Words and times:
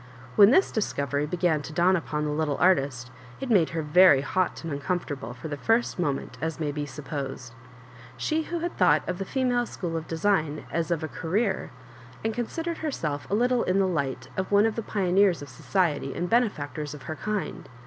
When 0.35 0.49
this 0.49 0.71
discovery 0.71 1.27
began 1.27 1.61
to 1.61 1.71
dawn 1.73 1.95
upon 1.95 2.25
the 2.25 2.31
little 2.31 2.57
artist, 2.57 3.11
it 3.39 3.51
made 3.51 3.69
her 3.69 3.83
very 3.83 4.21
hot 4.21 4.63
and 4.63 4.73
uncom 4.73 4.99
fortable 4.99 5.35
for 5.35 5.47
the 5.47 5.57
first 5.57 5.99
moment, 5.99 6.39
as 6.41 6.59
may 6.59 6.71
be 6.71 6.87
supposed. 6.87 7.53
She 8.17 8.41
who 8.41 8.61
had 8.61 8.75
thou^^ht 8.79 9.07
of 9.07 9.19
the 9.19 9.25
Female 9.25 9.67
School 9.67 9.95
of 9.95 10.07
Design 10.07 10.65
as 10.71 10.89
of 10.89 11.03
a 11.03 11.07
Career, 11.07 11.69
and 12.25 12.33
considered 12.33 12.79
herself 12.79 13.29
a 13.29 13.35
little 13.35 13.61
in 13.61 13.77
the 13.77 13.85
light 13.85 14.27
of 14.35 14.51
one 14.51 14.65
of 14.65 14.75
the 14.75 14.81
pioneers 14.81 15.43
of 15.43 15.49
society 15.49 16.15
and 16.15 16.27
bene&ctors 16.31 16.95
of 16.95 17.03
her 17.03 17.15
kind 17.15 17.69